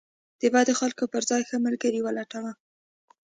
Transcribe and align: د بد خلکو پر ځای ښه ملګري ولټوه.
د 0.41 0.43
بد 0.55 0.67
خلکو 0.79 1.03
پر 1.13 1.21
ځای 1.29 1.41
ښه 1.49 1.57
ملګري 1.65 1.99
ولټوه. 2.03 2.51